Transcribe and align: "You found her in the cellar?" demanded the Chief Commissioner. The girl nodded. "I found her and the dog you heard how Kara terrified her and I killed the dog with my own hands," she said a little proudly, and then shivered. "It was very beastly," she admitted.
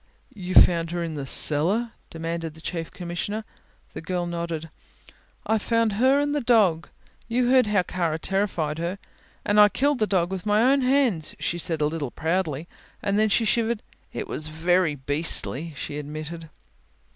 "You 0.33 0.55
found 0.55 0.89
her 0.89 1.03
in 1.03 1.13
the 1.13 1.27
cellar?" 1.27 1.91
demanded 2.09 2.55
the 2.55 2.59
Chief 2.59 2.89
Commissioner. 2.89 3.45
The 3.93 4.01
girl 4.01 4.25
nodded. 4.25 4.71
"I 5.45 5.59
found 5.59 5.93
her 5.93 6.19
and 6.19 6.33
the 6.33 6.41
dog 6.41 6.89
you 7.27 7.51
heard 7.51 7.67
how 7.67 7.83
Kara 7.83 8.17
terrified 8.17 8.79
her 8.79 8.97
and 9.45 9.59
I 9.59 9.69
killed 9.69 9.99
the 9.99 10.07
dog 10.07 10.31
with 10.31 10.43
my 10.43 10.63
own 10.73 10.81
hands," 10.81 11.35
she 11.37 11.59
said 11.59 11.81
a 11.81 11.85
little 11.85 12.09
proudly, 12.09 12.67
and 13.03 13.19
then 13.19 13.29
shivered. 13.29 13.83
"It 14.11 14.27
was 14.27 14.47
very 14.47 14.95
beastly," 14.95 15.71
she 15.75 15.99
admitted. 15.99 16.49